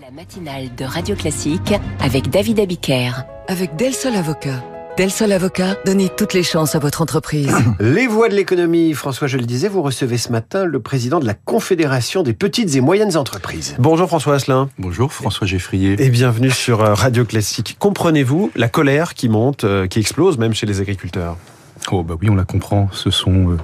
La 0.00 0.10
matinale 0.10 0.74
de 0.74 0.86
Radio 0.86 1.14
Classique 1.14 1.74
avec 2.00 2.30
David 2.30 2.60
Abiker. 2.60 3.12
Avec 3.46 3.76
Del 3.76 3.92
Sol 3.92 4.14
Avocat. 4.14 4.64
Del 4.96 5.10
Sol 5.10 5.30
Avocat, 5.32 5.76
donnez 5.84 6.08
toutes 6.08 6.32
les 6.32 6.42
chances 6.42 6.74
à 6.74 6.78
votre 6.78 7.02
entreprise. 7.02 7.54
Les 7.80 8.06
voix 8.06 8.30
de 8.30 8.34
l'économie, 8.34 8.94
François, 8.94 9.28
je 9.28 9.36
le 9.36 9.44
disais, 9.44 9.68
vous 9.68 9.82
recevez 9.82 10.16
ce 10.16 10.32
matin 10.32 10.64
le 10.64 10.80
président 10.80 11.20
de 11.20 11.26
la 11.26 11.34
Confédération 11.34 12.22
des 12.22 12.32
petites 12.32 12.74
et 12.74 12.80
moyennes 12.80 13.18
entreprises. 13.18 13.76
Bonjour 13.78 14.08
François 14.08 14.36
Asselin. 14.36 14.70
Bonjour 14.78 15.12
François 15.12 15.46
Geffrier. 15.46 16.02
Et 16.02 16.08
bienvenue 16.08 16.50
sur 16.50 16.80
euh, 16.80 16.94
Radio 16.94 17.26
Classique. 17.26 17.76
Comprenez-vous 17.78 18.50
la 18.56 18.70
colère 18.70 19.12
qui 19.12 19.28
monte, 19.28 19.64
euh, 19.64 19.86
qui 19.86 19.98
explose 19.98 20.38
même 20.38 20.54
chez 20.54 20.64
les 20.64 20.80
agriculteurs? 20.80 21.36
Oh 21.90 22.02
bah 22.02 22.14
oui, 22.18 22.30
on 22.30 22.34
la 22.34 22.44
comprend. 22.44 22.88
Ce 22.92 23.10
sont, 23.10 23.50
euh, 23.50 23.56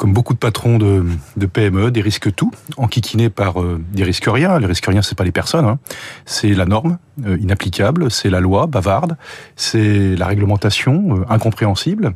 comme 0.00 0.14
beaucoup 0.14 0.32
de 0.32 0.38
patrons 0.38 0.78
de, 0.78 1.04
PME, 1.46 1.90
des 1.90 2.00
risques 2.00 2.34
tout, 2.34 2.50
enquiquinés 2.78 3.28
par 3.28 3.60
euh, 3.60 3.78
des 3.92 4.02
risques 4.02 4.24
rien. 4.26 4.58
Les 4.58 4.64
risques 4.64 4.86
rien, 4.86 5.02
c'est 5.02 5.14
pas 5.14 5.24
les 5.24 5.30
personnes, 5.30 5.66
hein. 5.66 5.78
c'est 6.24 6.54
la 6.54 6.64
norme 6.64 6.96
euh, 7.26 7.36
inapplicable, 7.38 8.10
c'est 8.10 8.30
la 8.30 8.40
loi 8.40 8.66
bavarde, 8.66 9.18
c'est 9.56 10.16
la 10.16 10.26
réglementation 10.26 11.22
incompréhensible. 11.28 12.14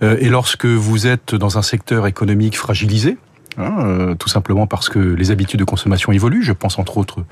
et 0.00 0.30
lorsque 0.30 0.64
vous 0.64 1.06
êtes 1.06 1.34
dans 1.34 1.58
un 1.58 1.62
secteur 1.62 2.06
économique 2.06 2.56
fragilisé, 2.56 3.18
Hein, 3.60 3.74
euh, 3.80 4.14
tout 4.14 4.28
simplement 4.28 4.66
parce 4.66 4.88
que 4.88 4.98
les 4.98 5.30
habitudes 5.30 5.60
de 5.60 5.64
consommation 5.64 6.12
évoluent. 6.12 6.42
Je 6.42 6.52
pense 6.52 6.78
entre 6.78 6.96
autres 6.98 7.24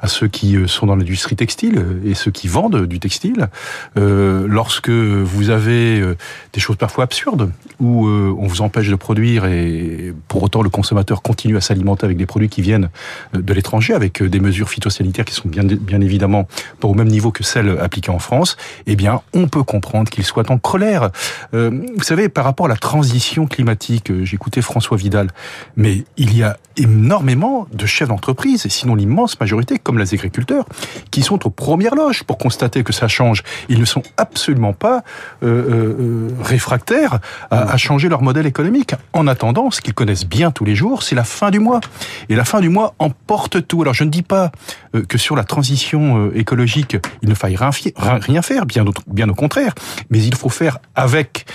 à 0.00 0.08
ceux 0.08 0.28
qui 0.28 0.56
euh, 0.56 0.66
sont 0.66 0.86
dans 0.86 0.96
l'industrie 0.96 1.36
textile 1.36 1.84
et 2.04 2.14
ceux 2.14 2.30
qui 2.30 2.48
vendent 2.48 2.86
du 2.86 2.98
textile. 2.98 3.48
Euh, 3.96 4.46
lorsque 4.48 4.90
vous 4.90 5.50
avez 5.50 6.00
euh, 6.00 6.16
des 6.52 6.60
choses 6.60 6.76
parfois 6.76 7.04
absurdes, 7.04 7.52
où 7.80 8.08
on 8.08 8.46
vous 8.46 8.60
empêche 8.60 8.88
de 8.88 8.96
produire 8.96 9.44
et 9.44 10.12
pour 10.26 10.42
autant 10.42 10.62
le 10.62 10.68
consommateur 10.68 11.22
continue 11.22 11.56
à 11.56 11.60
s'alimenter 11.60 12.06
avec 12.06 12.16
des 12.16 12.26
produits 12.26 12.48
qui 12.48 12.60
viennent 12.60 12.88
de 13.32 13.52
l'étranger, 13.52 13.94
avec 13.94 14.20
des 14.20 14.40
mesures 14.40 14.68
phytosanitaires 14.68 15.24
qui 15.24 15.34
sont 15.34 15.48
bien, 15.48 15.62
bien 15.62 16.00
évidemment 16.00 16.48
pas 16.80 16.88
au 16.88 16.94
même 16.94 17.06
niveau 17.06 17.30
que 17.30 17.44
celles 17.44 17.78
appliquées 17.78 18.10
en 18.10 18.18
France, 18.18 18.56
eh 18.86 18.96
bien 18.96 19.20
on 19.32 19.46
peut 19.46 19.62
comprendre 19.62 20.10
qu'il 20.10 20.24
soit 20.24 20.50
en 20.50 20.58
colère. 20.58 21.10
vous 21.52 22.02
savez, 22.02 22.28
par 22.28 22.44
rapport 22.44 22.66
à 22.66 22.68
la 22.68 22.76
transition 22.76 23.46
climatique, 23.46 24.10
j'écoutais 24.24 24.60
François 24.60 24.96
Vidal, 24.96 25.28
mais 25.76 26.04
il 26.16 26.36
y 26.36 26.42
a 26.42 26.58
énormément 26.76 27.66
de 27.72 27.86
chefs 27.86 28.08
d'entreprise, 28.08 28.64
et 28.66 28.68
sinon 28.68 28.94
l'immense 28.94 29.38
majorité, 29.40 29.78
comme 29.78 29.98
les 29.98 30.14
agriculteurs, 30.14 30.66
qui 31.10 31.22
sont 31.22 31.46
aux 31.46 31.50
premières 31.50 31.94
loges 31.94 32.22
pour 32.22 32.38
constater 32.38 32.84
que 32.84 32.92
ça 32.92 33.08
change. 33.08 33.42
Ils 33.68 33.80
ne 33.80 33.84
sont 33.84 34.02
absolument 34.16 34.72
pas 34.72 35.02
euh, 35.42 35.46
euh, 35.46 36.28
réfractaires 36.40 37.18
à, 37.50 37.76
changer 37.76 38.08
leur 38.08 38.22
modèle 38.22 38.46
économique. 38.46 38.94
En 39.12 39.26
attendant, 39.26 39.70
ce 39.70 39.80
qu'ils 39.80 39.94
connaissent 39.94 40.26
bien 40.26 40.50
tous 40.50 40.64
les 40.64 40.74
jours, 40.74 41.02
c'est 41.02 41.14
la 41.14 41.24
fin 41.24 41.50
du 41.50 41.58
mois. 41.58 41.80
Et 42.28 42.36
la 42.36 42.44
fin 42.44 42.60
du 42.60 42.68
mois 42.68 42.94
emporte 42.98 43.66
tout. 43.66 43.82
Alors 43.82 43.94
je 43.94 44.04
ne 44.04 44.10
dis 44.10 44.22
pas 44.22 44.52
euh, 44.94 45.04
que 45.04 45.18
sur 45.18 45.36
la 45.36 45.44
transition 45.44 46.26
euh, 46.26 46.38
écologique, 46.38 46.96
il 47.22 47.28
ne 47.28 47.34
faille 47.34 47.56
rien, 47.56 48.42
faire, 48.42 48.66
bien 48.66 49.28
au 49.28 49.34
contraire, 49.34 49.74
mais 50.10 50.22
il 50.22 50.34
faut 50.34 50.48
faire 50.48 50.78
avec. 50.94 51.46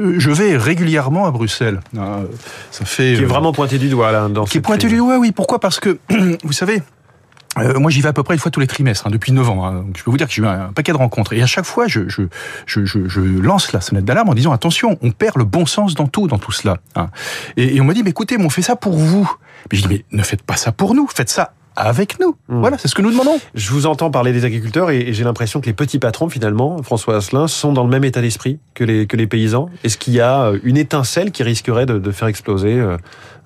Euh, 0.00 0.14
je 0.18 0.30
vais 0.30 0.56
régulièrement 0.56 1.26
à 1.26 1.30
Bruxelles. 1.30 1.80
Ça 2.70 2.84
fait... 2.84 3.14
Qui 3.14 3.22
est 3.22 3.26
vraiment 3.26 3.52
pointé 3.52 3.78
du 3.78 3.88
doigt 3.88 4.12
là. 4.12 4.28
Dans 4.28 4.44
qui 4.44 4.58
est 4.58 4.60
pointé 4.60 4.88
du 4.88 4.96
doigt, 4.96 5.18
oui. 5.18 5.32
Pourquoi? 5.32 5.58
Parce 5.58 5.80
que, 5.80 5.98
vous 6.44 6.52
savez, 6.52 6.82
euh, 7.58 7.78
moi, 7.78 7.90
j'y 7.90 8.00
vais 8.00 8.08
à 8.08 8.12
peu 8.12 8.22
près 8.22 8.34
une 8.34 8.40
fois 8.40 8.50
tous 8.50 8.60
les 8.60 8.66
trimestres, 8.66 9.06
hein, 9.06 9.10
depuis 9.10 9.32
9 9.32 9.50
ans. 9.50 9.66
Hein. 9.66 9.86
Je 9.96 10.04
peux 10.04 10.10
vous 10.10 10.16
dire 10.16 10.28
que 10.28 10.32
j'ai 10.32 10.42
eu 10.42 10.46
un, 10.46 10.72
paquet 10.72 10.92
de 10.92 10.96
rencontres. 10.96 11.32
Et 11.32 11.42
à 11.42 11.46
chaque 11.46 11.64
fois, 11.64 11.88
je, 11.88 12.08
je, 12.08 12.22
je, 12.66 12.84
je 12.84 13.20
lance 13.20 13.72
la 13.72 13.80
sonnette 13.80 14.04
d'alarme 14.04 14.28
en 14.28 14.34
disant 14.34 14.52
attention, 14.52 14.98
on 15.02 15.10
perd 15.10 15.36
le 15.36 15.44
bon 15.44 15.66
sens 15.66 15.94
dans 15.94 16.06
tout, 16.06 16.28
dans 16.28 16.38
tout 16.38 16.52
cela. 16.52 16.78
Hein. 16.94 17.08
Et, 17.56 17.76
et, 17.76 17.80
on 17.80 17.84
m'a 17.84 17.94
dit, 17.94 18.02
mais 18.02 18.10
écoutez, 18.10 18.38
mais 18.38 18.44
on 18.44 18.50
fait 18.50 18.62
ça 18.62 18.76
pour 18.76 18.96
vous. 18.96 19.30
Mais 19.72 19.78
je 19.78 19.86
dis, 19.86 19.88
mais 19.88 20.04
ne 20.16 20.22
faites 20.22 20.42
pas 20.42 20.56
ça 20.56 20.70
pour 20.70 20.94
nous, 20.94 21.08
faites 21.12 21.30
ça 21.30 21.54
avec 21.78 22.18
nous. 22.20 22.36
Mmh. 22.48 22.60
Voilà, 22.60 22.76
c'est 22.78 22.88
ce 22.88 22.94
que 22.94 23.02
nous 23.02 23.10
demandons. 23.10 23.38
Je 23.54 23.70
vous 23.70 23.86
entends 23.86 24.10
parler 24.10 24.32
des 24.32 24.44
agriculteurs 24.44 24.90
et, 24.90 24.98
et 24.98 25.12
j'ai 25.12 25.24
l'impression 25.24 25.60
que 25.60 25.66
les 25.66 25.72
petits 25.72 25.98
patrons, 25.98 26.28
finalement, 26.28 26.82
François 26.82 27.16
Asselin, 27.16 27.46
sont 27.46 27.72
dans 27.72 27.84
le 27.84 27.90
même 27.90 28.04
état 28.04 28.20
d'esprit 28.20 28.58
que 28.74 28.84
les, 28.84 29.06
que 29.06 29.16
les 29.16 29.26
paysans. 29.26 29.70
Est-ce 29.84 29.96
qu'il 29.96 30.14
y 30.14 30.20
a 30.20 30.52
une 30.64 30.76
étincelle 30.76 31.30
qui 31.30 31.42
risquerait 31.42 31.86
de, 31.86 31.98
de 31.98 32.10
faire 32.10 32.28
exploser 32.28 32.74
euh, 32.74 32.96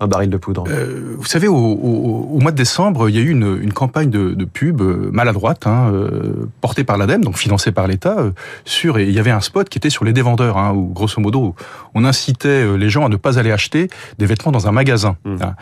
un 0.00 0.06
baril 0.06 0.30
de 0.30 0.36
poudre? 0.38 0.64
Euh, 0.68 1.14
Vous 1.18 1.26
savez, 1.26 1.46
au, 1.48 1.54
au, 1.54 2.28
au, 2.32 2.40
mois 2.40 2.52
de 2.52 2.56
décembre, 2.56 3.08
il 3.08 3.16
y 3.16 3.18
a 3.18 3.22
eu 3.22 3.30
une, 3.30 3.58
une 3.60 3.72
campagne 3.72 4.10
de, 4.10 4.32
de, 4.32 4.44
pub 4.44 4.80
euh, 4.80 5.10
maladroite, 5.12 5.66
hein, 5.66 5.90
euh, 5.92 6.48
portée 6.60 6.84
par 6.84 6.96
l'ADEME, 6.96 7.24
donc 7.24 7.36
financée 7.36 7.72
par 7.72 7.86
l'État, 7.86 8.16
euh, 8.18 8.30
sur, 8.64 8.98
et 8.98 9.04
il 9.04 9.12
y 9.12 9.18
avait 9.18 9.30
un 9.30 9.40
spot 9.40 9.68
qui 9.68 9.78
était 9.78 9.90
sur 9.90 10.04
les 10.04 10.12
dévendeurs, 10.12 10.56
hein, 10.56 10.72
où 10.72 10.86
grosso 10.92 11.20
modo, 11.20 11.54
on 11.94 12.04
incitait 12.04 12.76
les 12.76 12.88
gens 12.88 13.04
à 13.04 13.08
ne 13.08 13.16
pas 13.16 13.38
aller 13.38 13.52
acheter 13.52 13.88
des 14.18 14.26
vêtements 14.26 14.52
dans 14.52 14.68
un 14.68 14.72
magasin. 14.72 15.16
Mmh. 15.24 15.36
Hein. 15.42 15.54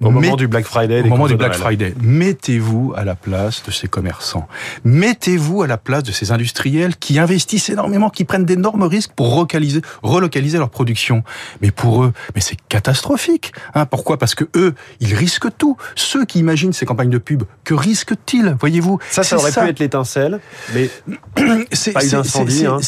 Au 0.00 0.10
Mais, 0.10 0.20
moment 0.20 0.36
du 0.36 0.48
Black 0.48 0.64
Friday. 0.64 1.02
Au 1.02 1.06
moment 1.06 1.26
du 1.26 1.36
Black 1.36 1.54
Friday. 1.54 1.94
Mettez-vous 2.16 2.94
à 2.96 3.04
la 3.04 3.14
place 3.14 3.62
de 3.66 3.70
ces 3.70 3.88
commerçants. 3.88 4.48
Mettez-vous 4.84 5.62
à 5.62 5.66
la 5.66 5.76
place 5.76 6.02
de 6.02 6.12
ces 6.12 6.32
industriels 6.32 6.96
qui 6.96 7.18
investissent 7.18 7.68
énormément, 7.68 8.08
qui 8.08 8.24
prennent 8.24 8.46
d'énormes 8.46 8.84
risques 8.84 9.12
pour 9.14 9.34
relocaliser, 9.34 9.82
relocaliser 10.02 10.56
leur 10.56 10.70
production. 10.70 11.22
Mais 11.60 11.70
pour 11.70 12.04
eux, 12.04 12.14
mais 12.34 12.40
c'est 12.40 12.56
catastrophique. 12.68 13.52
Hein, 13.74 13.84
pourquoi? 13.84 14.16
Parce 14.16 14.34
que 14.34 14.44
eux, 14.56 14.74
ils 15.00 15.14
risquent 15.14 15.54
tout. 15.58 15.76
Ceux 15.94 16.24
qui 16.24 16.38
imaginent 16.38 16.72
ces 16.72 16.86
campagnes 16.86 17.10
de 17.10 17.18
pub, 17.18 17.42
que 17.64 17.74
risquent-ils? 17.74 18.56
Voyez-vous 18.58 18.98
Ça, 19.10 19.22
ça 19.22 19.36
aurait 19.36 19.52
ça. 19.52 19.64
pu 19.64 19.68
être 19.68 19.80
l'étincelle, 19.80 20.40
mais 20.74 20.88
c'est. 21.72 21.94
Hein. 22.66 22.80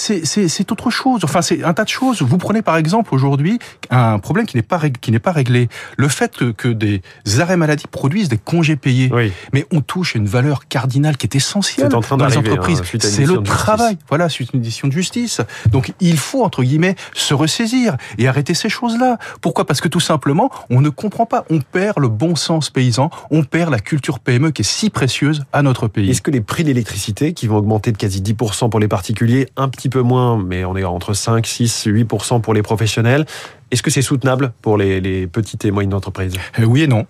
Autre 0.78 0.90
chose. 0.90 1.24
Enfin, 1.24 1.42
c'est 1.42 1.64
un 1.64 1.74
tas 1.74 1.84
de 1.84 1.88
choses. 1.88 2.22
Vous 2.22 2.38
prenez 2.38 2.62
par 2.62 2.76
exemple 2.76 3.12
aujourd'hui 3.12 3.58
un 3.90 4.20
problème 4.20 4.46
qui 4.46 4.56
n'est 4.56 4.62
pas 4.62 4.80
qui 5.00 5.10
n'est 5.10 5.18
pas 5.18 5.32
réglé. 5.32 5.68
Le 5.96 6.08
fait 6.08 6.36
que, 6.36 6.52
que, 6.52 6.68
des 6.68 7.02
arrêts 7.40 7.56
maladie 7.56 7.86
produisent 7.90 8.28
des 8.28 8.38
congés 8.38 8.76
payés. 8.76 9.10
Oui. 9.12 9.17
Mais 9.52 9.66
on 9.72 9.80
touche 9.80 10.16
à 10.16 10.18
une 10.18 10.26
valeur 10.26 10.68
cardinale 10.68 11.16
qui 11.16 11.26
est 11.26 11.36
essentielle 11.36 11.94
en 11.94 12.00
train 12.00 12.16
dans 12.16 12.26
les 12.26 12.36
hein, 12.36 12.40
entreprises. 12.40 12.80
Hein, 12.80 12.98
c'est 13.00 13.26
le 13.26 13.42
travail. 13.42 13.98
Voilà, 14.08 14.28
suite 14.28 14.50
à 14.52 14.56
une 14.56 14.62
décision 14.62 14.88
de 14.88 14.92
justice. 14.92 15.40
Donc 15.70 15.92
il 16.00 16.18
faut 16.18 16.44
entre 16.44 16.62
guillemets 16.62 16.96
se 17.14 17.34
ressaisir 17.34 17.96
et 18.18 18.28
arrêter 18.28 18.54
ces 18.54 18.68
choses-là. 18.68 19.18
Pourquoi? 19.40 19.66
Parce 19.66 19.80
que 19.80 19.88
tout 19.88 20.00
simplement, 20.00 20.50
on 20.70 20.80
ne 20.80 20.88
comprend 20.88 21.26
pas. 21.26 21.44
On 21.50 21.60
perd 21.60 21.98
le 21.98 22.08
bon 22.08 22.36
sens 22.36 22.70
paysan, 22.70 23.10
on 23.30 23.44
perd 23.44 23.70
la 23.70 23.80
culture 23.80 24.18
PME 24.20 24.50
qui 24.50 24.62
est 24.62 24.64
si 24.64 24.90
précieuse 24.90 25.44
à 25.52 25.62
notre 25.62 25.88
pays. 25.88 26.10
Est-ce 26.10 26.22
que 26.22 26.30
les 26.30 26.40
prix 26.40 26.62
de 26.62 26.68
l'électricité, 26.68 27.32
qui 27.32 27.46
vont 27.46 27.56
augmenter 27.56 27.92
de 27.92 27.96
quasi 27.96 28.20
10% 28.22 28.70
pour 28.70 28.80
les 28.80 28.88
particuliers, 28.88 29.48
un 29.56 29.68
petit 29.68 29.88
peu 29.88 30.02
moins, 30.02 30.42
mais 30.42 30.64
on 30.64 30.76
est 30.76 30.84
entre 30.84 31.14
5, 31.14 31.46
6, 31.46 31.86
8% 31.86 32.40
pour 32.40 32.54
les 32.54 32.62
professionnels, 32.62 33.26
est-ce 33.70 33.82
que 33.82 33.90
c'est 33.90 34.02
soutenable 34.02 34.52
pour 34.62 34.78
les, 34.78 35.00
les, 35.00 35.26
petites 35.26 35.64
et 35.64 35.70
moyennes 35.70 35.94
entreprises? 35.94 36.34
Oui 36.58 36.82
et 36.82 36.86
non. 36.86 37.06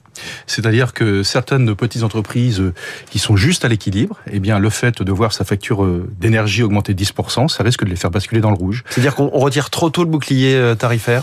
C'est-à-dire 0.47 0.93
que 0.93 1.23
certaines 1.23 1.75
petites 1.75 2.03
entreprises 2.03 2.63
qui 3.11 3.19
sont 3.19 3.37
juste 3.37 3.65
à 3.65 3.69
l'équilibre, 3.69 4.19
eh 4.31 4.41
bien, 4.41 4.59
le 4.59 4.71
fait 4.71 5.03
de 5.03 5.13
voir 5.13 5.33
sa 5.33 5.45
facture 5.45 5.87
d'énergie 6.21 6.63
augmenter 6.63 6.95
de 6.95 7.05
10%, 7.05 7.49
ça 7.49 7.63
risque 7.63 7.85
de 7.85 7.91
les 7.91 7.97
faire 7.97 8.11
basculer 8.11 8.41
dans 8.41 8.51
le 8.51 8.57
rouge. 8.57 8.83
C'est-à-dire 8.91 9.15
qu'on 9.15 9.29
retire 9.29 9.71
trop 9.71 9.91
tôt 9.91 10.03
le 10.03 10.11
bouclier 10.11 10.75
tarifaire? 10.79 11.23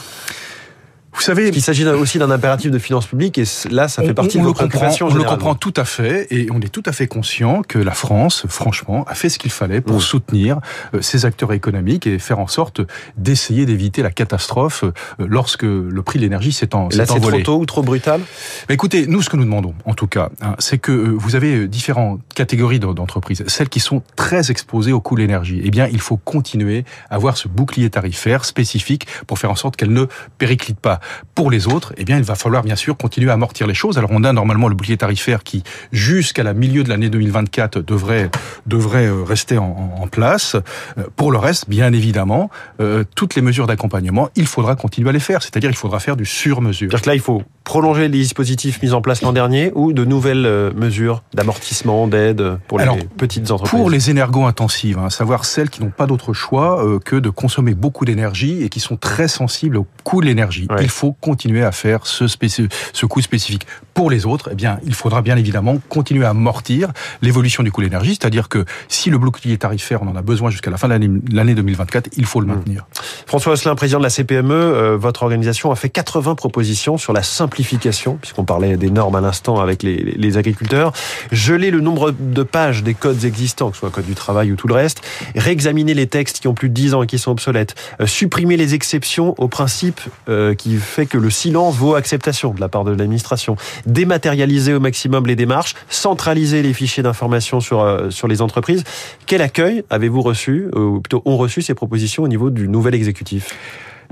Vous 1.16 1.22
savez, 1.22 1.50
il 1.50 1.62
s'agit 1.62 1.88
aussi 1.88 2.20
d'un 2.20 2.32
impératif 2.32 2.72
de 2.72 2.80
finances 2.80 3.08
publiques 3.08 3.38
et 3.38 3.46
là, 3.70 3.88
ça 3.88 4.04
fait 4.04 4.14
partie 4.14 4.38
on, 4.38 4.42
de 4.42 4.48
vos 4.48 4.54
préoccupations. 4.54 5.08
On 5.10 5.14
le 5.14 5.24
comprend 5.24 5.56
tout 5.56 5.74
à 5.76 5.86
fait 5.86 6.28
et 6.32 6.48
on 6.52 6.62
est 6.62 6.70
tout 6.70 6.84
à 6.86 6.92
fait 6.92 7.08
conscient 7.08 7.62
que 7.62 7.80
la 7.80 7.94
France, 7.94 8.46
franchement, 8.48 9.06
a 9.08 9.16
fait 9.16 9.30
ce 9.30 9.40
qu'il 9.40 9.52
fallait 9.52 9.82
pour 9.82 9.98
mmh. 9.98 10.02
soutenir 10.02 10.60
ses 11.02 11.26
acteurs 11.26 11.54
économiques 11.54 12.08
et 12.08 12.20
faire 12.20 12.40
en 12.40 12.48
sorte 12.48 12.82
d'essayer 13.18 13.66
d'éviter 13.66 14.02
la 14.02 14.12
catastrophe 14.12 14.84
lorsque 15.20 15.64
le 15.64 16.02
prix 16.02 16.20
de 16.20 16.24
l'énergie 16.24 16.52
s'est 16.52 16.76
en, 16.76 16.90
Là, 16.90 17.06
c'est 17.06 17.20
trop 17.20 17.42
tôt 17.42 17.60
ou 17.60 17.66
trop 17.66 17.82
brutal? 17.82 18.22
Mais 18.70 18.76
Écoutez, 18.76 19.08
nous, 19.08 19.22
ce 19.22 19.30
que 19.30 19.38
nous 19.38 19.46
demandons, 19.46 19.74
en 19.86 19.94
tout 19.94 20.08
cas, 20.08 20.30
hein, 20.42 20.56
c'est 20.60 20.78
que 20.78 20.92
vous 20.92 21.36
avez 21.36 21.68
différentes 21.68 22.20
catégories 22.36 22.80
d'entreprises. 22.80 23.44
Celles 23.48 23.70
qui 23.70 23.80
sont 23.80 24.04
très 24.16 24.52
exposées 24.52 24.92
au 24.92 25.00
coût 25.00 25.16
de 25.16 25.22
l'énergie. 25.22 25.62
Eh 25.64 25.72
bien, 25.72 25.88
il 25.88 26.02
faut 26.02 26.18
continuer 26.18 26.86
à 27.10 27.16
avoir 27.16 27.38
ce 27.38 27.48
bouclier 27.48 27.90
tarifaire 27.90 28.46
spécifique 28.46 29.08
pour 29.28 29.40
faire 29.40 29.52
en 29.52 29.56
sorte 29.56 29.76
qu'elles 29.76 29.94
ne 29.94 30.06
périclitent 30.38 30.80
pas. 30.80 31.00
Pour 31.34 31.52
les 31.52 31.68
autres, 31.68 31.94
eh 31.98 32.06
bien, 32.06 32.18
il 32.18 32.24
va 32.24 32.36
falloir 32.36 32.64
bien 32.64 32.76
sûr 32.76 32.98
continuer 32.98 33.30
à 33.30 33.34
amortir 33.34 33.68
les 33.68 33.74
choses. 33.74 33.98
Alors, 33.98 34.12
on 34.14 34.24
a 34.24 34.34
normalement 34.34 34.68
le 34.68 34.76
bouclier 34.76 34.98
tarifaire 34.98 35.44
qui, 35.44 35.64
jusqu'à 35.92 36.44
la 36.44 36.54
milieu 36.54 36.84
de 36.84 36.90
l'année 36.90 37.10
2024, 37.10 37.80
devrait 37.80 38.30
devrait 38.66 39.10
rester 39.10 39.58
en, 39.58 39.98
en, 40.00 40.08
place. 40.08 40.56
Pour 41.16 41.32
le 41.32 41.38
reste, 41.38 41.70
bien 41.70 41.92
évidemment, 41.94 42.50
euh, 42.80 43.04
toutes 43.16 43.36
les 43.36 43.42
mesures 43.42 43.68
d'accompagnement, 43.68 44.30
il 44.36 44.48
faudra 44.48 44.76
continuer 44.76 45.10
à 45.10 45.14
les 45.14 45.20
faire. 45.20 45.42
C'est-à-dire, 45.42 45.70
il 45.70 45.76
faudra 45.76 46.00
faire 46.00 46.16
du 46.16 46.26
sur-mesure. 46.26 46.90
C'est-à-dire 46.90 47.04
que 47.04 47.10
là, 47.10 47.16
il 47.16 47.22
faut 47.22 47.44
prolonger 47.64 48.04
les 48.04 48.20
dispositifs 48.20 48.82
mis 48.82 48.94
en 48.94 49.02
place 49.02 49.22
l'an 49.22 49.34
dernier 49.34 49.72
ou 49.76 49.94
de 49.94 50.06
nouvelles 50.06 50.72
mesures 50.76 51.24
d'amortissement, 51.34 52.08
d'aide 52.08 52.60
pour 52.68 52.80
Alors, 52.80 52.96
les 52.96 53.04
petites 53.04 53.52
entreprises? 53.52 53.80
Pour 53.80 53.90
les 53.90 54.10
énergo-intensives, 54.10 55.00
hein, 55.00 55.06
à 55.08 55.10
savoir 55.10 55.46
celles 55.46 55.70
qui 55.70 55.84
n'ont 55.84 55.90
pas 55.90 56.06
d'autre 56.06 56.34
choix 56.34 56.86
euh, 56.86 57.00
que 57.00 57.16
de 57.16 57.30
consommer 57.30 57.74
beaucoup 57.74 58.06
d'énergie 58.06 58.64
et 58.64 58.70
qui 58.70 58.80
sont 58.80 58.98
très 58.98 59.28
sensibles 59.28 59.78
au 59.78 59.88
coût 60.04 60.22
de 60.22 60.26
l'énergie. 60.26 60.68
Ouais. 60.70 60.78
Il 60.96 60.98
faut 60.98 61.12
continuer 61.12 61.62
à 61.62 61.74
faire 61.74 62.08
ce, 62.08 62.26
ce 62.26 63.06
coût 63.06 63.20
spécifique. 63.20 63.68
Pour 63.94 64.10
les 64.10 64.26
autres, 64.26 64.50
eh 64.54 64.56
bien, 64.56 64.80
il 64.86 64.94
faudra 64.94 65.22
bien 65.22 65.36
évidemment 65.36 65.78
continuer 65.90 66.26
à 66.26 66.30
amortir 66.30 66.94
l'évolution 67.22 67.64
du 67.64 67.72
coût 67.72 67.82
de 67.82 67.88
l'énergie, 67.88 68.18
c'est-à-dire 68.20 68.48
que 68.48 68.64
si 68.88 69.10
le 69.10 69.18
bouclier 69.18 69.58
tarifaire, 69.58 70.02
on 70.04 70.08
en 70.08 70.16
a 70.16 70.22
besoin 70.22 70.52
jusqu'à 70.52 70.72
la 70.72 70.78
fin 70.78 70.88
de 70.88 70.94
l'année 71.34 71.54
2024, 71.54 72.12
il 72.16 72.26
faut 72.26 72.40
le 72.40 72.48
mmh. 72.48 72.50
maintenir. 72.50 72.88
François 73.26 73.54
Osselin, 73.54 73.76
président 73.76 74.00
de 74.00 74.04
la 74.04 74.10
CPME, 74.10 74.54
euh, 74.54 74.98
votre 74.98 75.24
organisation 75.24 75.72
a 75.72 75.76
fait 75.76 75.90
80 75.90 76.36
propositions 76.36 76.98
sur 76.98 77.12
la 77.12 77.24
simplification, 77.24 78.18
puisqu'on 78.22 78.46
parlait 78.46 78.78
des 78.78 78.90
normes 78.90 79.16
à 79.16 79.22
l'instant 79.22 79.60
avec 79.60 79.84
les, 79.84 79.98
les, 79.98 80.38
agriculteurs, 80.38 80.94
geler 81.34 81.72
le 81.72 81.82
nombre 81.82 82.12
de 82.12 82.44
pages 82.44 82.84
des 82.84 82.94
codes 82.94 83.26
existants, 83.26 83.70
que 83.70 83.76
ce 83.76 83.82
soit 83.82 83.90
le 83.90 83.96
code 83.96 84.06
du 84.06 84.16
travail 84.16 84.52
ou 84.52 84.56
tout 84.56 84.68
le 84.68 84.76
reste, 84.76 85.02
réexaminer 85.36 85.94
les 85.94 86.08
textes 86.08 86.40
qui 86.40 86.48
ont 86.48 86.54
plus 86.54 86.70
de 86.70 86.74
10 86.74 86.94
ans 86.94 87.04
et 87.04 87.08
qui 87.08 87.20
sont 87.20 87.32
obsolètes, 87.32 87.76
euh, 88.00 88.06
supprimer 88.06 88.56
les 88.56 88.74
exceptions 88.76 89.36
au 89.38 89.48
principe 89.48 90.00
euh, 90.30 90.54
qui 90.54 90.78
fait 90.86 91.06
que 91.06 91.18
le 91.18 91.30
silence 91.30 91.76
vaut 91.76 91.96
acceptation 91.96 92.54
de 92.54 92.62
la 92.62 92.70
part 92.70 92.86
de 92.86 92.92
l'administration, 92.92 93.58
dématérialiser 93.86 94.74
au 94.74 94.80
maximum 94.80 95.28
les 95.28 95.36
démarches, 95.36 95.76
centraliser 95.90 96.62
les 96.62 96.74
fichiers 96.74 97.04
d'information 97.04 97.60
sur, 97.60 97.82
euh, 97.82 98.10
sur 98.10 98.28
les 98.28 98.42
entreprises. 98.42 98.84
Quel 99.26 99.42
accueil 99.42 99.84
avez-vous 99.90 100.22
reçu, 100.22 100.68
ou 100.76 101.02
plutôt 101.02 101.22
ont 101.26 101.38
reçu 101.38 101.62
ces 101.62 101.74
propositions 101.74 102.24
au 102.24 102.28
niveau 102.28 102.50
du 102.50 102.68
nouvel 102.68 102.96
exécutif? 102.96 103.54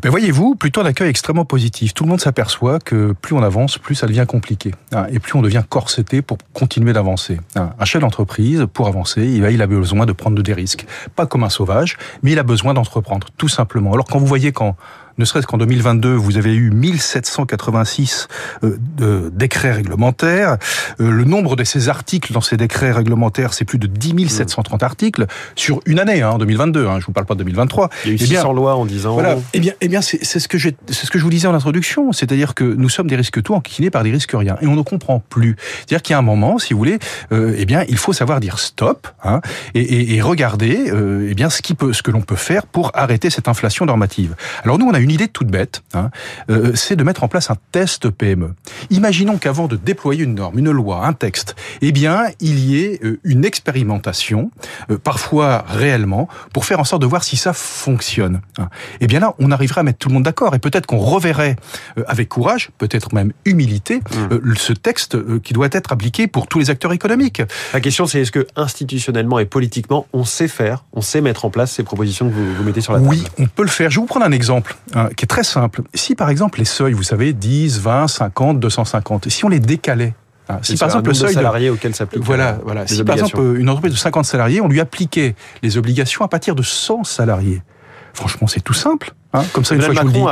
Mais 0.03 0.09
voyez-vous, 0.09 0.55
plutôt 0.55 0.81
un 0.81 0.85
accueil 0.85 1.09
extrêmement 1.09 1.45
positif. 1.45 1.93
Tout 1.93 2.03
le 2.03 2.09
monde 2.09 2.19
s'aperçoit 2.19 2.79
que 2.79 3.13
plus 3.21 3.35
on 3.35 3.43
avance, 3.43 3.77
plus 3.77 3.95
ça 3.95 4.07
devient 4.07 4.25
compliqué. 4.27 4.71
Hein, 4.91 5.05
et 5.09 5.19
plus 5.19 5.35
on 5.35 5.41
devient 5.41 5.63
corseté 5.67 6.21
pour 6.21 6.37
continuer 6.53 6.93
d'avancer. 6.93 7.39
Hein, 7.55 7.69
un 7.79 7.85
chef 7.85 8.01
d'entreprise, 8.01 8.65
pour 8.73 8.87
avancer, 8.87 9.25
il 9.25 9.61
a 9.61 9.67
besoin 9.67 10.05
de 10.05 10.11
prendre 10.11 10.41
des 10.41 10.53
risques. 10.53 10.85
Pas 11.15 11.25
comme 11.25 11.43
un 11.43 11.49
sauvage, 11.49 11.97
mais 12.21 12.31
il 12.31 12.39
a 12.39 12.43
besoin 12.43 12.73
d'entreprendre, 12.73 13.27
tout 13.37 13.47
simplement. 13.47 13.93
Alors 13.93 14.05
quand 14.05 14.19
vous 14.19 14.25
voyez 14.25 14.51
quand 14.51 14.75
ne 15.18 15.25
serait-ce 15.25 15.48
qu'en 15.48 15.57
2022, 15.57 16.13
vous 16.13 16.38
avez 16.38 16.54
eu 16.54 16.71
1786 16.71 18.27
euh, 18.63 18.77
de 18.98 19.31
décrets 19.33 19.71
réglementaires. 19.71 20.57
Euh, 21.00 21.12
le 21.12 21.24
nombre 21.24 21.56
de 21.56 21.63
ces 21.63 21.89
articles 21.89 22.33
dans 22.33 22.42
ces 22.42 22.57
décrets 22.57 22.92
réglementaires, 22.92 23.54
c'est 23.54 23.65
plus 23.65 23.80
de 23.80 23.88
10 23.88 24.30
730 24.30 24.83
articles 24.83 25.25
sur 25.56 25.80
une 25.86 26.00
année, 26.00 26.21
hein, 26.21 26.31
en 26.31 26.38
2022. 26.38 26.88
Hein, 26.88 27.00
je 27.00 27.06
vous 27.06 27.12
parle 27.12 27.25
pas 27.25 27.36
de 27.36 27.39
2023. 27.39 27.89
Il 28.06 28.10
y 28.10 28.12
a 28.12 28.15
eu 28.15 28.18
600 28.18 28.50
eh 28.51 28.56
lois 28.56 28.75
en 28.75 28.86
10 28.86 29.06
ans. 29.07 29.13
Voilà. 29.13 29.38
Eh 29.54 29.60
bien, 29.60 29.74
eh 29.81 29.88
bien, 29.88 30.01
c'est 30.01 30.24
ce 30.24 30.48
que 30.48 30.57
c'est 30.57 31.06
ce 31.06 31.12
que 31.12 31.19
je 31.19 31.24
vous 31.24 31.30
disais 31.30 31.48
en 31.48 31.54
introduction, 31.54 32.12
c'est-à-dire 32.12 32.54
que 32.54 32.63
nous 32.63 32.89
sommes 32.89 33.07
des 33.07 33.16
risques 33.16 33.42
tout 33.42 33.54
enquiquinés 33.54 33.89
par 33.89 34.04
des 34.04 34.12
risques 34.12 34.33
rien, 34.33 34.57
et 34.62 34.68
on 34.68 34.75
ne 34.75 34.81
comprend 34.81 35.24
plus. 35.30 35.56
C'est-à-dire 35.77 36.01
qu'il 36.01 36.13
y 36.13 36.16
a 36.16 36.19
un 36.19 36.24
moment, 36.24 36.59
si 36.59 36.74
vous 36.74 36.80
voulez, 36.80 37.00
euh, 37.31 37.56
eh 37.57 37.66
bien, 37.66 37.83
il 37.88 37.98
faut 37.98 38.13
savoir 38.13 38.39
dire 38.39 38.59
stop, 38.59 39.07
hein, 39.24 39.42
et, 39.74 39.81
et, 39.81 40.16
et, 40.16 40.21
regarder, 40.21 40.92
euh, 40.92 41.27
eh 41.30 41.33
bien, 41.33 41.50
ce 41.50 41.62
qui 41.62 41.74
peut, 41.74 41.94
ce 41.94 42.01
que 42.01 42.12
l'on 42.12 42.21
peut 42.21 42.36
faire 42.36 42.66
pour 42.66 42.92
arrêter 42.94 43.30
cette 43.30 43.48
inflation 43.48 43.86
normative. 43.86 44.36
Alors 44.63 44.77
nous, 44.77 44.86
on 44.86 44.94
a 44.94 45.00
une 45.03 45.11
idée 45.11 45.27
toute 45.27 45.47
bête, 45.47 45.83
hein, 45.94 46.09
euh, 46.50 46.71
c'est 46.75 46.95
de 46.95 47.03
mettre 47.03 47.23
en 47.23 47.27
place 47.27 47.51
un 47.51 47.57
test 47.71 48.09
PME. 48.09 48.53
Imaginons 48.89 49.38
qu'avant 49.38 49.67
de 49.67 49.75
déployer 49.75 50.23
une 50.23 50.35
norme, 50.35 50.59
une 50.59 50.71
loi, 50.71 51.05
un 51.05 51.13
texte, 51.13 51.55
eh 51.81 51.91
bien, 51.91 52.25
il 52.39 52.59
y 52.59 52.83
ait 52.83 53.00
euh, 53.03 53.19
une 53.23 53.44
expérimentation, 53.44 54.51
euh, 54.89 54.97
parfois 54.97 55.65
réellement, 55.67 56.29
pour 56.53 56.65
faire 56.65 56.79
en 56.79 56.85
sorte 56.85 57.01
de 57.01 57.07
voir 57.07 57.23
si 57.23 57.35
ça 57.35 57.53
fonctionne. 57.53 58.41
Hein. 58.57 58.69
Eh 59.01 59.07
bien 59.07 59.19
là, 59.19 59.35
on 59.39 59.51
arriverait 59.51 59.81
à 59.81 59.83
mettre 59.83 60.00
tout 60.00 60.07
le 60.07 60.13
monde 60.13 60.23
d'accord 60.23 60.55
et 60.55 60.59
peut-être 60.59 60.85
qu'on 60.85 60.97
reverrait 60.97 61.57
avec 62.07 62.29
courage, 62.29 62.69
peut-être 62.77 63.13
même 63.13 63.33
humilité, 63.45 63.97
mmh. 63.99 64.56
ce 64.56 64.73
texte 64.73 65.41
qui 65.41 65.53
doit 65.53 65.67
être 65.71 65.91
appliqué 65.91 66.27
pour 66.27 66.47
tous 66.47 66.59
les 66.59 66.69
acteurs 66.69 66.94
économiques. 66.94 67.41
La 67.73 67.81
question, 67.81 68.06
c'est 68.06 68.21
est-ce 68.21 68.31
que 68.31 68.47
institutionnellement 68.56 69.39
et 69.39 69.45
politiquement, 69.45 70.07
on 70.13 70.23
sait 70.23 70.47
faire, 70.47 70.85
on 70.94 71.01
sait 71.01 71.21
mettre 71.21 71.45
en 71.45 71.49
place 71.49 71.71
ces 71.71 71.83
propositions 71.83 72.29
que 72.29 72.33
vous, 72.33 72.56
vous 72.56 72.63
mettez 72.63 72.81
sur 72.81 72.94
la 72.94 72.99
table? 72.99 73.09
Oui, 73.09 73.23
on 73.39 73.47
peut 73.47 73.63
le 73.63 73.69
faire. 73.69 73.89
Je 73.89 73.97
vais 73.97 74.01
vous 74.01 74.07
prendre 74.07 74.25
un 74.25 74.31
exemple. 74.31 74.75
Hein, 74.95 75.10
qui 75.16 75.25
est 75.25 75.28
très 75.28 75.44
simple. 75.44 75.81
Si 75.94 76.13
par 76.13 76.30
exemple 76.30 76.60
les 76.60 76.66
seuils, 76.66 76.94
vous 76.94 77.04
savez, 77.04 77.34
10, 77.34 77.80
20, 77.80 78.07
50, 78.07 78.60
250, 78.60 79.30
si 79.30 79.44
on 79.44 79.50
les 79.50 79.60
décalait, 79.60 80.13
hein, 80.50 80.60
si 80.62 80.78
par 80.78 80.90
exemple 80.90 81.10
le 81.10 81.13
seuil 81.16 81.30
de 81.30 81.34
salariés 81.34 81.69
auquel 81.72 81.95
s'applique 81.95 82.24
voilà, 82.24 82.51
euh, 82.51 82.57
voilà. 82.63 82.86
Si 82.86 83.04
par 83.04 83.16
exemple 83.16 83.56
une 83.57 83.69
entreprise 83.69 83.94
de 83.94 83.98
50 83.98 84.25
salariés, 84.25 84.62
on 84.62 84.68
lui 84.68 84.80
appliquait 84.80 85.36
les 85.63 85.78
obligations 85.78 86.24
à 86.24 86.28
partir 86.28 86.54
de 86.54 86.62
100 86.62 87.06
salariés. 87.06 87.62
Franchement, 88.13 88.45
c'est 88.48 88.62
tout 88.62 88.74
simple. 88.74 89.13
Hein. 89.34 89.44
Comme 89.54 89.66
ça, 89.66 89.74
une 89.74 89.81
fois, 89.81 89.94
je 89.95 90.01
vous 90.01 90.07
le 90.07 90.13
dis 90.13 90.24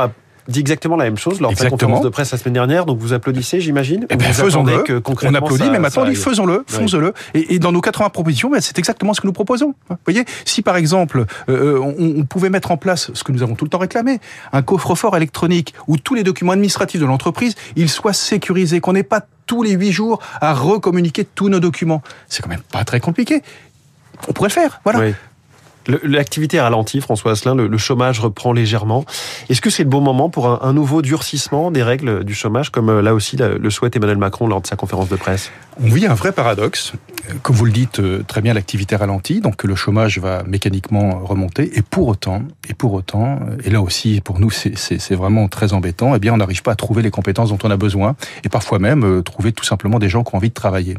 dit 0.48 0.60
exactement 0.60 0.96
la 0.96 1.04
même 1.04 1.18
chose 1.18 1.40
lors 1.40 1.52
de 1.52 1.56
sa 1.56 1.70
conférence 1.70 2.02
de 2.02 2.08
presse 2.08 2.32
la 2.32 2.38
semaine 2.38 2.54
dernière. 2.54 2.86
Donc 2.86 2.98
vous 2.98 3.12
applaudissez, 3.12 3.60
j'imagine. 3.60 4.06
Eh 4.10 4.16
ben, 4.16 4.32
faisons-le. 4.32 4.84
On 5.22 5.34
applaudit, 5.34 5.70
mais 5.70 5.78
maintenant 5.78 6.04
on 6.06 6.14
faisons-le, 6.14 6.64
faisons-le. 6.66 7.14
Et, 7.34 7.54
et, 7.54 7.58
dans 7.58 7.72
nos 7.72 7.80
80 7.80 8.10
propositions, 8.10 8.50
ben, 8.50 8.60
c'est 8.60 8.78
exactement 8.78 9.14
ce 9.14 9.20
que 9.20 9.26
nous 9.26 9.32
proposons. 9.32 9.74
Vous 9.88 9.96
voyez, 10.04 10.24
si 10.44 10.62
par 10.62 10.76
exemple 10.76 11.24
euh, 11.48 11.78
on, 11.78 12.20
on, 12.20 12.24
pouvait 12.24 12.50
mettre 12.50 12.70
en 12.70 12.76
place 12.76 13.10
ce 13.14 13.24
que 13.24 13.32
nous 13.32 13.42
avons 13.42 13.54
tout 13.54 13.64
le 13.64 13.70
temps 13.70 13.78
réclamé, 13.78 14.18
un 14.52 14.62
coffre-fort 14.62 15.16
électronique 15.16 15.74
où 15.86 15.96
tous 15.96 16.14
les 16.14 16.22
documents 16.22 16.52
administratifs 16.52 17.00
de 17.00 17.06
l'entreprise 17.06 17.54
ils 17.76 17.88
soient 17.88 18.12
sécurisés, 18.12 18.80
qu'on 18.80 18.92
n'ait 18.92 19.02
pas 19.02 19.22
tous 19.46 19.62
les 19.62 19.72
huit 19.72 19.92
jours 19.92 20.20
à 20.40 20.54
recommuniquer 20.54 21.24
tous 21.24 21.48
nos 21.48 21.60
documents. 21.60 22.02
C'est 22.28 22.42
quand 22.42 22.48
même 22.48 22.60
pas 22.60 22.84
très 22.84 23.00
compliqué. 23.00 23.42
On 24.28 24.32
pourrait 24.32 24.48
le 24.48 24.54
faire, 24.54 24.80
voilà. 24.84 25.12
L'activité 25.86 26.60
ralentit, 26.60 27.00
François 27.00 27.32
Asselin, 27.32 27.54
le, 27.54 27.78
chômage 27.78 28.20
reprend 28.20 28.52
légèrement. 28.52 29.04
Est-ce 29.48 29.60
que 29.60 29.70
c'est 29.70 29.82
le 29.82 29.88
bon 29.88 30.00
moment 30.00 30.30
pour 30.30 30.64
un, 30.64 30.72
nouveau 30.72 31.02
durcissement 31.02 31.70
des 31.70 31.82
règles 31.82 32.24
du 32.24 32.34
chômage, 32.34 32.70
comme 32.70 32.88
euh, 32.88 33.02
là 33.02 33.14
aussi 33.14 33.36
le 33.36 33.70
souhaite 33.70 33.96
Emmanuel 33.96 34.18
Macron 34.18 34.46
lors 34.46 34.60
de 34.60 34.66
sa 34.66 34.76
conférence 34.76 35.08
de 35.08 35.16
presse? 35.16 35.50
On 35.82 35.88
vit 35.88 36.06
un 36.06 36.14
vrai 36.14 36.32
paradoxe. 36.32 36.92
Comme 37.42 37.56
vous 37.56 37.64
le 37.64 37.72
dites 37.72 37.98
euh, 38.00 38.22
très 38.26 38.40
bien, 38.40 38.54
l'activité 38.54 38.94
ralentit, 38.94 39.40
donc 39.40 39.64
le 39.64 39.74
chômage 39.74 40.18
va 40.18 40.42
mécaniquement 40.44 41.20
remonter. 41.24 41.76
Et 41.76 41.82
pour 41.82 42.08
autant, 42.08 42.42
et 42.68 42.74
pour 42.74 42.92
autant, 42.92 43.40
euh, 43.42 43.56
et 43.64 43.70
là 43.70 43.80
aussi 43.82 44.20
pour 44.22 44.38
nous 44.38 44.50
c'est 44.50 45.14
vraiment 45.14 45.48
très 45.48 45.72
embêtant, 45.72 46.14
eh 46.14 46.18
bien 46.18 46.32
on 46.32 46.36
n'arrive 46.36 46.62
pas 46.62 46.72
à 46.72 46.76
trouver 46.76 47.02
les 47.02 47.10
compétences 47.10 47.50
dont 47.50 47.58
on 47.64 47.70
a 47.70 47.76
besoin, 47.76 48.14
et 48.44 48.48
parfois 48.48 48.78
même 48.78 49.22
trouver 49.22 49.52
tout 49.52 49.64
simplement 49.64 49.98
des 49.98 50.08
gens 50.08 50.22
qui 50.22 50.34
ont 50.34 50.38
envie 50.38 50.50
de 50.50 50.54
travailler. 50.54 50.96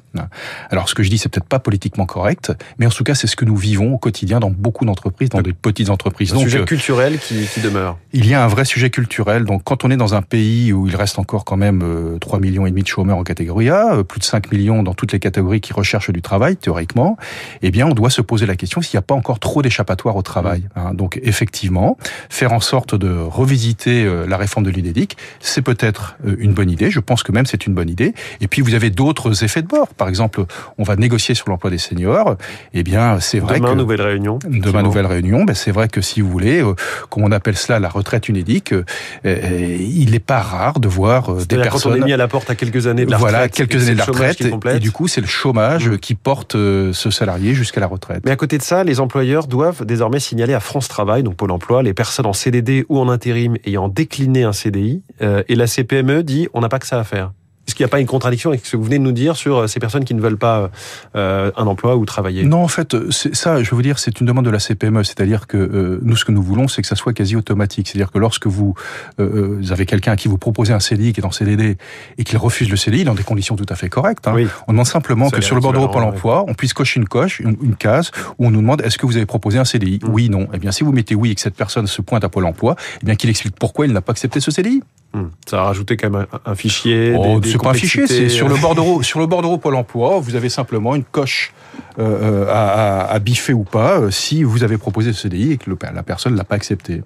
Alors 0.69 0.89
ce 0.89 0.95
que 0.95 1.03
je 1.03 1.09
dis, 1.09 1.17
c'est 1.17 1.29
peut-être 1.29 1.47
pas 1.47 1.59
politiquement 1.59 2.05
correct, 2.05 2.51
mais 2.79 2.85
en 2.85 2.89
tout 2.89 3.03
cas 3.03 3.15
c'est 3.15 3.27
ce 3.27 3.35
que 3.35 3.45
nous 3.45 3.55
vivons 3.55 3.93
au 3.93 3.97
quotidien 3.97 4.39
dans 4.39 4.49
beaucoup 4.49 4.72
beaucoup 4.73 4.85
d'entreprises, 4.85 5.29
dans 5.29 5.41
des 5.41 5.53
petites 5.53 5.91
entreprises. 5.91 6.33
Un 6.33 6.39
sujet 6.39 6.61
euh, 6.61 6.65
culturel 6.65 7.19
qui, 7.19 7.45
qui, 7.45 7.61
demeure. 7.61 7.99
Il 8.11 8.27
y 8.27 8.33
a 8.33 8.43
un 8.43 8.47
vrai 8.47 8.65
sujet 8.65 8.89
culturel. 8.89 9.45
Donc, 9.45 9.63
quand 9.63 9.85
on 9.85 9.91
est 9.91 9.97
dans 9.97 10.15
un 10.15 10.23
pays 10.23 10.73
où 10.73 10.87
il 10.87 10.95
reste 10.95 11.19
encore 11.19 11.45
quand 11.45 11.57
même 11.57 12.17
3 12.19 12.37
euh, 12.37 12.41
millions 12.41 12.65
et 12.65 12.71
demi 12.71 12.81
de 12.81 12.87
chômeurs 12.87 13.17
en 13.17 13.23
catégorie 13.23 13.69
A, 13.69 13.93
euh, 13.93 14.03
plus 14.03 14.19
de 14.19 14.25
5 14.25 14.51
millions 14.51 14.81
dans 14.81 14.95
toutes 14.95 15.11
les 15.11 15.19
catégories 15.19 15.61
qui 15.61 15.73
recherchent 15.73 16.09
du 16.09 16.23
travail, 16.23 16.57
théoriquement, 16.57 17.17
eh 17.61 17.69
bien, 17.69 17.85
on 17.85 17.93
doit 17.93 18.09
se 18.09 18.21
poser 18.21 18.47
la 18.47 18.55
question 18.55 18.81
s'il 18.81 18.97
n'y 18.97 18.99
a 18.99 19.03
pas 19.03 19.13
encore 19.13 19.39
trop 19.39 19.61
d'échappatoires 19.61 20.15
au 20.15 20.23
travail. 20.23 20.63
Hein. 20.75 20.95
Donc, 20.95 21.19
effectivement, 21.21 21.95
faire 22.29 22.51
en 22.51 22.59
sorte 22.59 22.95
de 22.95 23.15
revisiter 23.15 24.09
la 24.27 24.37
réforme 24.37 24.65
de 24.65 24.71
l'UNEDIC, 24.71 25.17
c'est 25.39 25.61
peut-être 25.61 26.17
une 26.25 26.53
bonne 26.53 26.71
idée. 26.71 26.89
Je 26.89 26.99
pense 26.99 27.21
que 27.21 27.31
même 27.31 27.45
c'est 27.45 27.67
une 27.67 27.75
bonne 27.75 27.89
idée. 27.89 28.15
Et 28.41 28.47
puis, 28.47 28.63
vous 28.63 28.73
avez 28.73 28.89
d'autres 28.89 29.43
effets 29.43 29.61
de 29.61 29.67
bord. 29.67 29.89
Par 29.89 30.09
exemple, 30.09 30.45
on 30.79 30.83
va 30.83 30.95
négocier 30.95 31.35
sur 31.35 31.49
l'emploi 31.49 31.69
des 31.69 31.77
seniors. 31.77 32.37
Eh 32.73 32.83
bien, 32.83 33.19
c'est 33.19 33.39
vrai 33.39 33.59
Demain, 33.59 33.73
que... 33.73 33.77
nouvelle 33.77 34.01
réunion 34.01 34.39
de 34.63 34.71
ma 34.71 34.81
nouvelle 34.81 35.05
réunion, 35.05 35.43
ben 35.43 35.55
c'est 35.55 35.71
vrai 35.71 35.87
que 35.87 36.01
si 36.01 36.21
vous 36.21 36.29
voulez, 36.29 36.61
euh, 36.61 36.73
comme 37.09 37.23
on 37.23 37.31
appelle 37.31 37.57
cela 37.57 37.79
la 37.79 37.89
retraite 37.89 38.29
unédique, 38.29 38.73
euh, 38.73 38.83
euh, 39.25 39.77
il 39.79 40.11
n'est 40.11 40.19
pas 40.19 40.39
rare 40.39 40.79
de 40.79 40.87
voir 40.87 41.33
des 41.45 41.57
personnes. 41.57 41.93
Quand 41.93 41.99
on 41.99 42.01
est 42.01 42.05
mis 42.05 42.13
à 42.13 42.17
la 42.17 42.27
porte 42.27 42.49
à 42.49 42.55
quelques 42.55 42.87
années 42.87 43.05
de 43.05 43.11
la 43.11 43.17
voilà, 43.17 43.43
retraite, 43.43 43.55
quelques 43.55 43.83
années 43.83 43.93
de 43.93 43.97
la 43.97 44.05
retraite, 44.05 44.41
et, 44.41 44.79
du 44.79 44.91
coup 44.91 45.07
c'est 45.07 45.21
le 45.21 45.27
chômage 45.27 45.89
mmh. 45.89 45.97
qui 45.97 46.15
porte 46.15 46.53
ce 46.53 47.09
salarié 47.11 47.53
jusqu'à 47.53 47.81
la 47.81 47.87
retraite. 47.87 48.23
Mais 48.25 48.31
à 48.31 48.35
côté 48.35 48.57
de 48.57 48.63
ça, 48.63 48.83
les 48.83 48.99
employeurs 48.99 49.47
doivent 49.47 49.85
désormais 49.85 50.19
signaler 50.19 50.53
à 50.53 50.59
France 50.59 50.87
Travail, 50.87 51.23
donc 51.23 51.35
Pôle 51.35 51.51
Emploi, 51.51 51.83
les 51.83 51.93
personnes 51.93 52.25
en 52.25 52.33
CDD 52.33 52.85
ou 52.89 52.99
en 52.99 53.09
intérim 53.09 53.57
ayant 53.65 53.89
décliné 53.89 54.43
un 54.43 54.53
CDI, 54.53 55.03
et 55.21 55.55
la 55.55 55.67
CPME 55.67 56.23
dit 56.23 56.47
on 56.53 56.61
n'a 56.61 56.69
pas 56.69 56.79
que 56.79 56.87
ça 56.87 56.99
à 56.99 57.03
faire. 57.03 57.31
Est-ce 57.73 57.77
qu'il 57.77 57.85
n'y 57.85 57.89
a 57.89 57.95
pas 57.97 57.99
une 57.99 58.05
contradiction 58.05 58.51
avec 58.51 58.63
ce 58.67 58.73
que 58.73 58.77
vous 58.77 58.83
venez 58.83 58.99
de 58.99 59.03
nous 59.03 59.11
dire 59.11 59.35
sur 59.35 59.57
euh, 59.57 59.67
ces 59.67 59.79
personnes 59.79 60.05
qui 60.05 60.13
ne 60.13 60.21
veulent 60.21 60.37
pas 60.37 60.69
euh, 61.15 61.49
un 61.57 61.65
emploi 61.65 61.95
ou 61.95 62.05
travailler 62.05 62.43
Non, 62.43 62.63
en 62.63 62.67
fait, 62.67 62.95
ça, 63.09 63.63
je 63.63 63.69
veux 63.71 63.75
vous 63.75 63.81
dire, 63.81 63.97
c'est 63.97 64.19
une 64.19 64.27
demande 64.27 64.45
de 64.45 64.51
la 64.51 64.59
CPME. 64.59 65.03
C'est-à-dire 65.03 65.47
que 65.47 65.57
euh, 65.57 65.99
nous, 66.03 66.15
ce 66.15 66.23
que 66.23 66.31
nous 66.31 66.43
voulons, 66.43 66.67
c'est 66.67 66.83
que 66.83 66.87
ça 66.87 66.95
soit 66.95 67.13
quasi 67.13 67.35
automatique. 67.35 67.87
C'est-à-dire 67.87 68.11
que 68.11 68.19
lorsque 68.19 68.45
vous, 68.45 68.75
vous 69.17 69.71
avez 69.71 69.87
quelqu'un 69.87 70.11
à 70.11 70.15
qui 70.15 70.27
vous 70.27 70.37
proposez 70.37 70.71
un 70.71 70.79
CDI 70.79 71.13
qui 71.13 71.21
est 71.21 71.25
en 71.25 71.31
CDD 71.31 71.77
et 72.19 72.23
qu'il 72.23 72.37
refuse 72.37 72.69
le 72.69 72.75
CDI 72.75 73.05
dans 73.05 73.15
des 73.15 73.23
conditions 73.23 73.55
tout 73.55 73.65
à 73.67 73.73
fait 73.73 73.89
correctes, 73.89 74.27
hein, 74.27 74.35
on 74.67 74.73
demande 74.73 74.85
simplement 74.85 75.31
que 75.31 75.41
sur 75.41 75.55
le 75.55 75.61
bordereau 75.61 75.87
Pôle 75.87 76.03
emploi, 76.03 76.45
on 76.47 76.53
puisse 76.53 76.73
cocher 76.73 76.99
une 76.99 77.07
coche, 77.07 77.39
une, 77.39 77.75
case, 77.75 78.11
où 78.37 78.45
on 78.45 78.51
nous 78.51 78.61
demande 78.61 78.83
est-ce 78.83 78.99
que 78.99 79.07
vous 79.07 79.17
avez 79.17 79.25
proposé 79.25 79.57
un 79.57 79.65
CDI 79.65 79.99
mmh. 80.03 80.09
Oui, 80.09 80.29
non. 80.29 80.47
Eh 80.53 80.59
bien, 80.59 80.71
si 80.71 80.83
vous 80.83 80.91
mettez 80.91 81.15
oui 81.15 81.31
et 81.31 81.35
que 81.35 81.41
cette 81.41 81.55
personne 81.55 81.87
se 81.87 82.03
pointe 82.03 82.23
à 82.23 82.29
Pôle 82.29 82.45
emploi, 82.45 82.75
eh 83.01 83.05
bien, 83.07 83.15
qu'il 83.15 83.31
explique 83.31 83.55
pourquoi 83.55 83.87
il 83.87 83.93
n'a 83.93 84.01
pas 84.01 84.11
accepté 84.11 84.39
ce 84.39 84.51
CDI. 84.51 84.83
Hmm. 85.13 85.27
Ça 85.45 85.61
a 85.61 85.63
rajouté 85.65 85.95
quand 85.95 86.09
même 86.09 86.25
un, 86.45 86.55
fichier. 86.55 87.13
Oh, 87.15 87.39
c'est 87.43 87.61
pas 87.61 87.69
un 87.69 87.73
fichier, 87.75 88.07
c'est 88.07 88.29
sur 88.29 88.49
le 88.49 88.55
bordereau. 88.55 89.03
sur 89.03 89.19
le 89.19 89.27
bordereau 89.27 89.59
Pôle 89.59 89.75
Emploi, 89.75 90.19
vous 90.19 90.35
avez 90.35 90.49
simplement 90.49 90.95
une 90.95 91.03
coche 91.03 91.53
euh, 91.99 92.47
à, 92.49 93.05
à, 93.05 93.19
biffer 93.19 93.53
ou 93.53 93.63
pas 93.63 93.99
euh, 93.99 94.09
si 94.09 94.43
vous 94.43 94.63
avez 94.63 94.79
proposé 94.79 95.13
ce 95.13 95.21
CDI 95.21 95.51
et 95.51 95.57
que 95.57 95.69
la 95.93 96.01
personne 96.01 96.35
l'a 96.35 96.43
pas 96.43 96.55
accepté. 96.55 97.03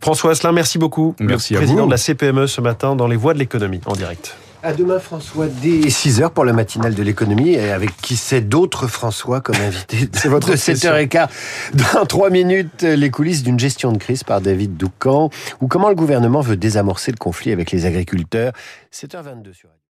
François 0.00 0.30
Asselin, 0.30 0.52
merci 0.52 0.78
beaucoup. 0.78 1.14
Merci 1.20 1.52
le 1.52 1.58
président 1.58 1.86
de 1.86 1.90
la 1.90 1.98
CPME 1.98 2.46
ce 2.46 2.62
matin 2.62 2.96
dans 2.96 3.06
les 3.06 3.16
voies 3.16 3.34
de 3.34 3.38
l'économie 3.38 3.82
en 3.84 3.92
direct. 3.92 4.34
À 4.64 4.72
demain, 4.72 5.00
François, 5.00 5.48
dès 5.48 5.80
6h 5.80 6.30
pour 6.30 6.44
la 6.44 6.52
matinale 6.52 6.94
de 6.94 7.02
l'économie, 7.02 7.54
et 7.54 7.72
avec 7.72 7.96
qui 7.96 8.14
c'est 8.14 8.40
d'autres 8.40 8.86
François 8.86 9.40
comme 9.40 9.56
invité 9.56 10.08
C'est 10.12 10.28
votre 10.28 10.52
de 10.52 10.56
7h15. 10.56 11.28
Dans 11.94 12.06
3 12.06 12.30
minutes, 12.30 12.82
les 12.82 13.10
coulisses 13.10 13.42
d'une 13.42 13.58
gestion 13.58 13.90
de 13.90 13.98
crise 13.98 14.22
par 14.22 14.40
David 14.40 14.76
Doucan, 14.76 15.30
ou 15.60 15.66
comment 15.66 15.88
le 15.88 15.96
gouvernement 15.96 16.42
veut 16.42 16.56
désamorcer 16.56 17.10
le 17.10 17.16
conflit 17.16 17.50
avec 17.50 17.72
les 17.72 17.86
agriculteurs. 17.86 18.52
7h22 18.92 19.52
sur 19.52 19.68